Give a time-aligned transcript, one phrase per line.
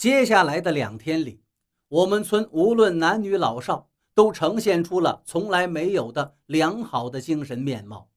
[0.00, 1.42] 接下来的两天里，
[1.88, 8.08] 我们村无论男女老少，都呈现出了从来没有的良好的精神面貌。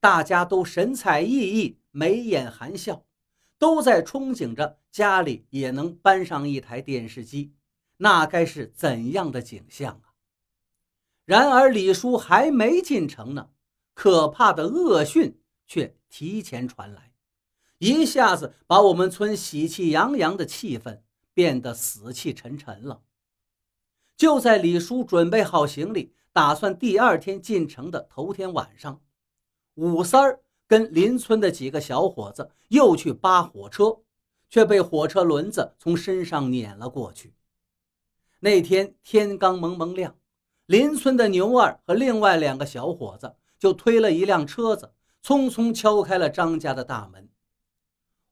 [0.00, 3.04] 大家都神采奕奕，眉眼含笑，
[3.58, 7.52] 都在憧憬着家里也能搬上一台电视机，
[7.98, 10.16] 那该是怎样的景象啊！
[11.26, 13.50] 然而李叔还没进城呢，
[13.92, 17.12] 可怕的恶讯却提前传来，
[17.80, 21.02] 一下子把我们村喜气洋洋的气氛。
[21.38, 23.00] 变得死气沉沉了。
[24.16, 29.00] 就在李叔准备好行李，打算第二天进城的头天晚上，
[29.74, 33.98] 武三儿跟邻村的几个小伙子又去扒火车，
[34.50, 37.32] 却被火车轮子从身上碾了过去。
[38.40, 40.18] 那天天刚蒙蒙亮，
[40.66, 44.92] 邻村的牛二和另外两个小伙子就推了一辆车子，
[45.22, 47.27] 匆匆敲开了张家的大门。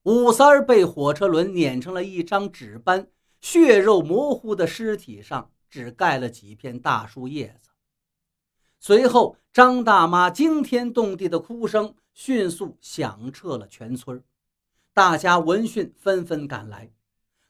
[0.06, 3.08] 武三儿被火车轮碾成了一张纸般
[3.40, 7.70] 血肉模糊的尸体，上只盖了几片大树叶子。
[8.78, 14.22] 随后，张大妈惊天动地的哭声迅速响彻了全村。
[14.94, 16.92] 大家闻讯纷纷赶来，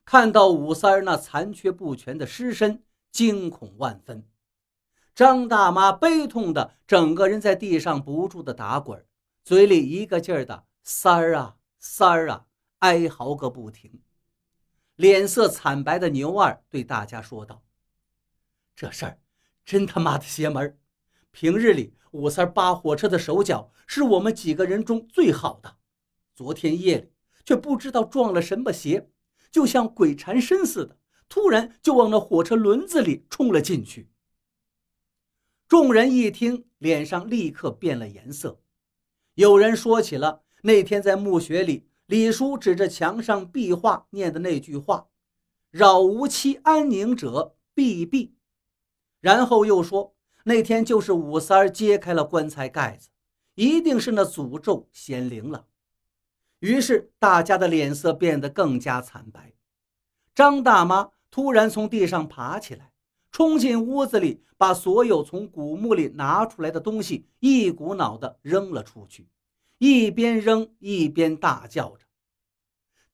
[0.06, 2.82] 看到武三儿那残缺不全的尸身，
[3.12, 4.26] 惊恐万分。
[5.14, 9.04] 张大妈悲痛的整个人在地上不住的打滚，
[9.44, 11.56] 嘴里一个劲儿的“三儿啊，
[11.88, 12.46] 三儿啊”。
[12.80, 14.02] 哀嚎个不停，
[14.96, 17.64] 脸色惨白的牛二对大家说道
[18.76, 19.18] ：“这事儿
[19.64, 20.78] 真他妈的邪门！
[21.30, 25.78] 平日里武三扒火车的手脚是我们几个人中最好的，
[26.34, 27.10] 昨天夜里
[27.46, 29.08] 却不知道撞了什么邪，
[29.50, 30.98] 就像鬼缠身似的，
[31.30, 34.10] 突然就往那火车轮子里冲了进去。”
[35.66, 38.60] 众人一听，脸上立刻变了颜色，
[39.34, 41.86] 有人说起了那天在墓穴里。
[42.06, 45.06] 李叔指着墙上壁画念的那句话
[45.70, 48.31] ：“扰无期安宁者，必毙。”
[49.20, 53.09] 然后又说：“那天就是武三儿揭开了棺材盖子，
[53.55, 55.66] 一定是那诅咒显灵了。”
[56.60, 59.53] 于是大家的脸色变得更加惨白。
[60.34, 62.93] 张大妈突然从地上爬起来，
[63.32, 69.28] 冲进屋子里，把所有从古墓里拿出来的东西一股脑地扔了出去。
[69.78, 72.06] 一边扔一边大叫着：“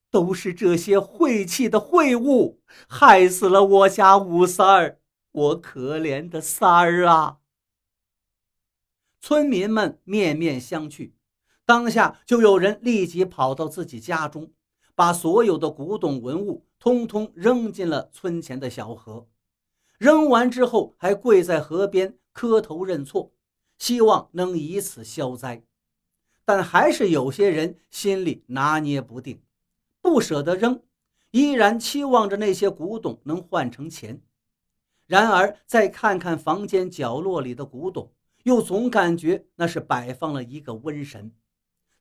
[0.09, 4.99] 都是这些晦气的秽物，害死了我家武三儿！
[5.31, 7.39] 我可怜的三儿啊！”
[9.19, 11.11] 村民们面面相觑，
[11.65, 14.51] 当下就有人立即跑到自己家中，
[14.95, 19.27] 把所有的古董文物通通扔进了村前的小河。
[19.97, 23.33] 扔完之后，还跪在河边磕头认错，
[23.77, 25.63] 希望能以此消灾。
[26.45, 29.41] 但还是有些人心里拿捏不定，
[30.01, 30.83] 不舍得扔，
[31.31, 34.21] 依然期望着那些古董能换成钱。
[35.05, 41.33] 然而再看看房间角落里的古董，又总感觉那是摆放了一个瘟神，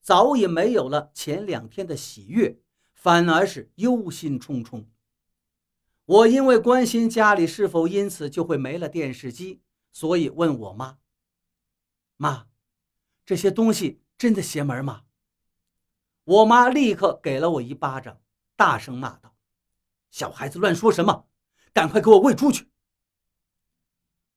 [0.01, 2.59] 早已没有了前两天的喜悦，
[2.93, 4.87] 反而是忧心忡忡。
[6.05, 10.99] 我因为关心家里是否因此就会没了电视机，所以问我妈
[12.19, 12.49] ：“妈，
[13.25, 15.03] 这些东西。”真的邪门吗？
[16.23, 18.21] 我妈立刻给了我一巴掌，
[18.55, 19.35] 大声骂道
[20.13, 21.27] ：“小孩子乱说什么？
[21.73, 22.69] 赶快给我喂出去！”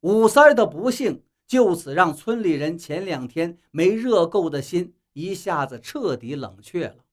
[0.01, 7.05] 武三的不幸就此让村里人前两天没热够的心一下子彻底冷却了。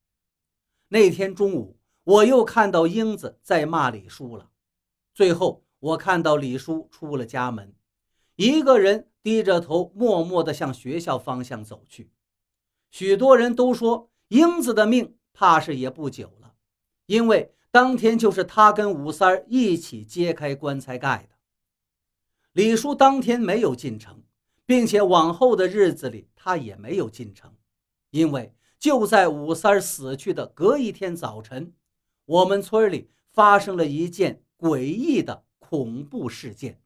[0.88, 4.48] 那天中午，我又看到英子在骂李叔了。
[5.12, 7.74] 最后，我看到李叔出了家门，
[8.36, 12.10] 一个人低着头，默默地向学校方向走去。
[12.92, 16.52] 许多人都说英子的命怕是也不久了，
[17.06, 21.36] 因为当天就是他跟武三儿一起揭开棺材盖的。
[22.52, 24.22] 李叔当天没有进城，
[24.66, 27.50] 并且往后的日子里他也没有进城，
[28.10, 31.72] 因为就在武三儿死去的隔一天早晨，
[32.26, 36.78] 我们村里发生了一件诡异的恐怖事件，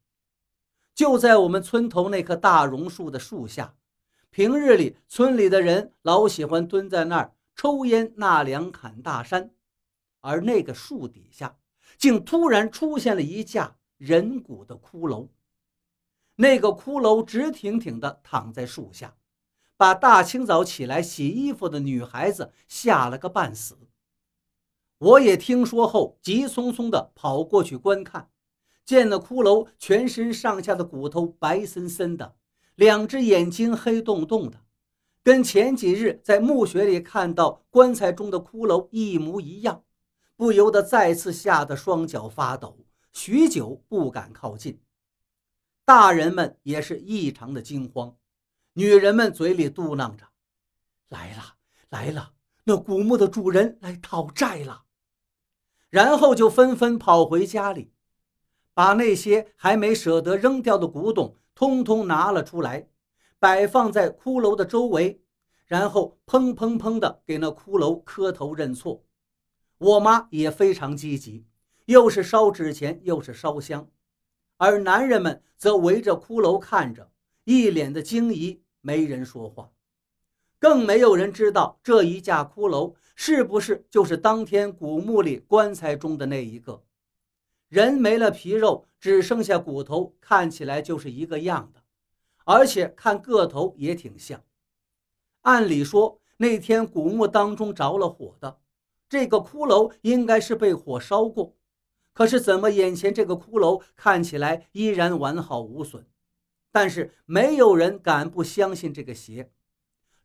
[0.95, 3.75] 就在我们村头那棵大榕树的树下。
[4.37, 9.49] 平日里，村里的人老喜欢蹲在那儿抽烟、纳凉、侃大山，
[10.21, 11.57] 而那个树底下，
[11.97, 15.29] 竟突然出现了一架人骨的骷髅。
[16.35, 19.15] 那个骷髅直挺挺地躺在树下，
[19.75, 23.79] 把大清早起来洗衣服的女孩子吓了个半死。
[24.99, 28.29] 我也听说后，急匆匆地跑过去观看，
[28.85, 32.35] 见那骷髅全身上下的骨头白森森的。
[32.77, 34.59] 两只眼睛黑洞洞的，
[35.23, 39.83] 跟前几日在墓穴里看到棺材中的骷髅一模一样，
[40.35, 42.77] 不由得再次吓得双脚发抖，
[43.11, 44.79] 许久不敢靠近。
[45.85, 48.15] 大人们也是异常的惊慌，
[48.73, 50.25] 女人们嘴里嘟囔着
[51.09, 51.55] ：“来了，
[51.89, 52.33] 来了，
[52.65, 54.83] 那古墓的主人来讨债了。”
[55.89, 57.91] 然后就纷纷跑回家里，
[58.75, 62.87] 把那些还没舍得扔掉的古董通通拿了出来，
[63.39, 65.19] 摆放在骷髅的周围，
[65.65, 69.03] 然后砰砰砰的给那骷髅磕头认错。
[69.79, 71.47] 我妈也非常积极，
[71.85, 73.89] 又是烧纸钱，又是烧香，
[74.57, 77.09] 而男人们则围着骷髅看着，
[77.45, 79.71] 一脸的惊疑，没人说话，
[80.59, 86.83] 更没有人知道这一架骷髅是不是就是当天古墓里棺材中的那一个。
[87.69, 91.83] 人没了皮肉，只剩下骨头，看起来就是一个样的，
[92.45, 94.43] 而且看个头也挺像。
[95.41, 98.59] 按理说那天古墓当中着了火的。
[99.09, 101.55] 这个骷髅应该是被火烧过，
[102.11, 106.05] 可是怎么眼前这个骷髅看起来依然完好无损？
[106.73, 109.49] 但是没有人敢不相信这个邪。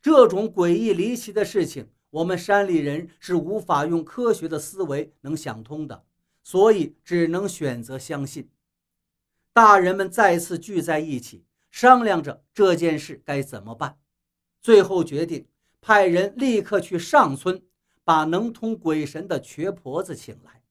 [0.00, 6.04] 这种诡异离奇的事情，我们山里人是无法用科学的思维能想通的，
[6.42, 8.50] 所以只能选择相信。
[9.52, 13.98] 大人们再次聚在一起，商量着这件事该怎么办，
[14.60, 15.46] 最后决定
[15.80, 17.62] 派人立刻去上村。
[18.04, 20.64] 把能通鬼神的瘸婆子请来，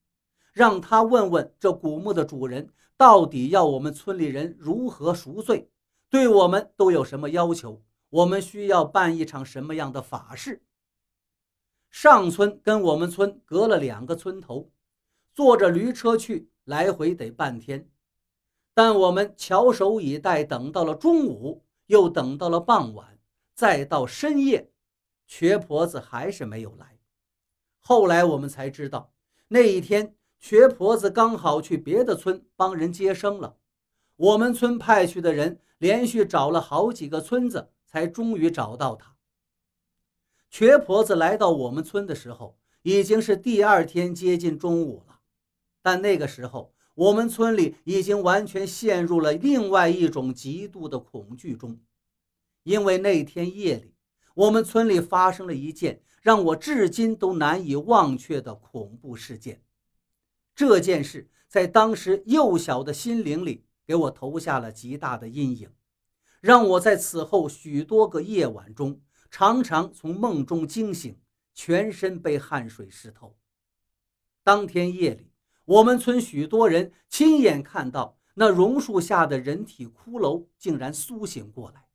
[0.51, 5.69] 让他问问这古墓的主人到底要我们村里人如何赎罪，
[6.09, 7.81] 对我们都有什么要求？
[8.09, 10.61] 我们需要办一场什么样的法事？
[11.89, 14.69] 上村跟我们村隔了两个村头，
[15.33, 17.89] 坐着驴车去，来回得半天。
[18.73, 23.19] 但我们翘首以待，等到了中午，又等到了傍晚，
[23.53, 24.71] 再到深夜，
[25.27, 26.99] 瘸婆子还是没有来。
[27.79, 29.11] 后来我们才知道，
[29.49, 33.57] 那一天瘸婆子刚好去别的村帮人接生了。
[34.15, 39.15] 我们村派去的人连续找了好几个村子，才终于找到她。
[40.49, 45.20] 瘸婆子来到我们村的时候，已经是第二天接近中午了。
[45.81, 51.79] 但那个时候，我们村里已经完全陷入了另外一种极度的恐惧中，
[52.63, 53.95] 因为那天夜里，
[54.35, 56.01] 我们村里发生了一件。
[56.21, 59.63] 让我至今都难以忘却的恐怖事件，
[60.53, 65.71] 这件事在当时幼小的心灵里给我投下了极大的阴影，
[66.39, 69.01] 让我在此后许多个夜晚中
[69.31, 71.19] 常常从梦中惊醒，
[71.55, 73.35] 全身被汗水湿透。
[74.43, 75.30] 当天夜里，
[75.71, 81.87] 我们村许多人亲眼看到那榕树下的人体骷髅竟然苏醒过来，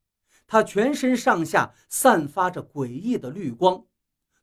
[0.46, 3.84] 他全身上下散发着诡异的绿光。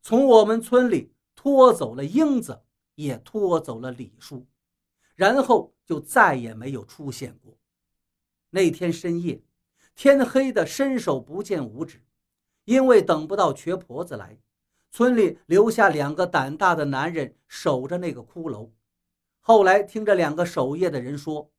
[0.04, 2.62] 从我们村里拖走了英子，
[2.94, 4.46] 也拖走了李叔，
[5.16, 7.58] 然后就再也没有出现过。
[8.52, 9.42] 那天深夜，
[9.96, 12.04] 天黑的伸手不见五指，
[12.66, 14.38] 因为等不到瘸婆子来，
[14.92, 18.70] 村里留下两个胆大的男人守着那个骷髅。
[19.46, 21.52] 后来听着两个守夜的人说，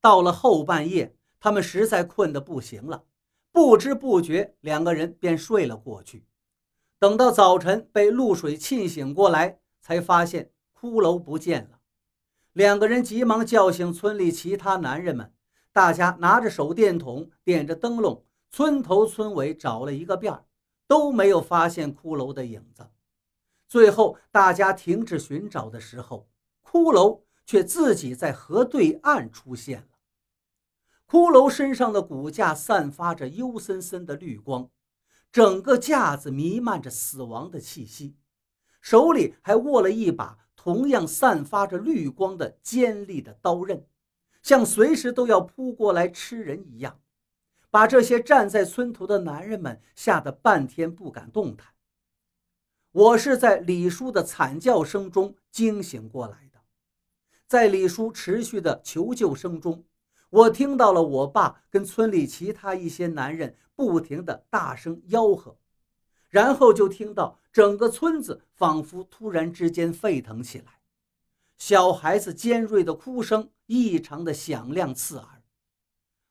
[0.00, 3.02] 到了后半夜，他们实在困得不行了，
[3.50, 6.24] 不知不觉两个人便睡了过去。
[7.00, 11.80] 等到早晨被露水沁醒过来，才发现骷髅不见了。
[12.52, 15.32] 两个人急忙叫醒村里其他男人们，
[15.72, 20.32] 大家拿着手电筒，点着灯笼，村头村尾找了一个遍，
[20.86, 22.86] 都没有发现骷髅的影子。
[23.66, 26.28] 最后大家停止寻找的时候，
[26.68, 29.88] 骷髅却自己在河对岸出现了。
[31.08, 34.68] 骷髅身上的骨架散发着幽森森的绿光。
[35.32, 38.16] 整个架子弥漫着死亡的气息，
[38.80, 43.86] 手里还握了一把同样散发着绿光的尖利的刀刃，
[44.42, 46.98] 像随时都要扑过来吃人一样，
[47.70, 51.68] 把这些站在村头的男人们吓得半天不敢动弹。
[52.92, 56.55] 我是在李叔的惨叫声中惊醒过来的，
[57.46, 59.84] 在李叔持续的求救声中。
[60.30, 65.56] 我听到了我爸跟村里其他一些男人不停的大声吆喝，
[66.28, 70.80] 然后就听到整个村子仿佛突然之间沸腾起来，
[71.56, 75.42] 小孩子尖锐的哭声异常的响亮刺耳。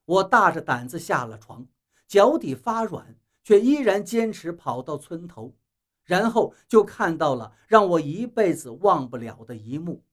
[0.03, 1.65] 我大着胆子下了床，
[2.07, 5.55] 脚底发软，却依然坚持跑到村头，
[6.03, 10.03] 然后就看到了让我一辈子忘不了的一幕：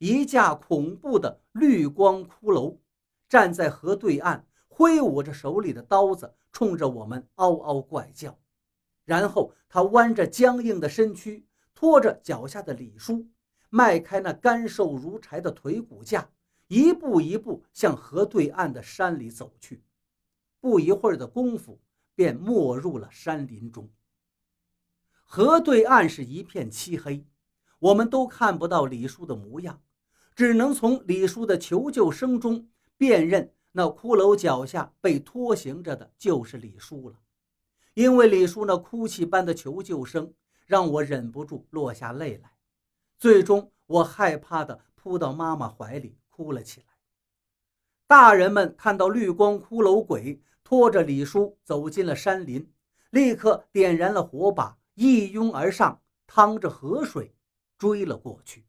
[0.00, 2.78] 一架恐怖的绿光骷髅。
[3.28, 8.38] 站在河对岸，挥舞着手里的刀子，冲着我们嗷嗷怪叫。
[9.04, 13.28] 然后他弯着僵硬的身躯，拖着脚下的李叔，
[13.68, 16.30] 迈开那干瘦如柴的腿骨架，
[16.68, 19.84] 一步一步向河对岸的山里走去。
[20.60, 21.78] 不一会儿的功夫，
[22.14, 23.90] 便没入了山林中。
[25.24, 27.26] 河对岸是一片漆黑，
[27.78, 29.80] 我们都看不到李叔的模样，
[30.40, 32.66] 只能从李叔的求救声中
[32.96, 37.18] 辨认，那骷髅脚下被拖行着的就是李叔了。
[37.92, 40.32] 因为李叔那哭泣般的求救声，
[40.64, 42.52] 让我忍不住落下泪来。
[43.18, 46.86] 最终，我害怕的扑到妈妈怀里哭了起来。
[48.06, 52.66] 大人们看到绿光骷髅鬼拖着李叔走进了山林，
[53.10, 57.34] 立刻点燃了火把，一拥而上，趟着河水
[57.76, 58.64] 追了过去。